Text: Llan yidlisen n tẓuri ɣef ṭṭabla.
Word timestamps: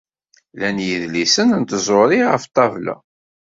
Llan 0.55 0.77
yidlisen 0.85 1.49
n 1.61 1.63
tẓuri 1.69 2.19
ɣef 2.31 2.43
ṭṭabla. 2.49 2.95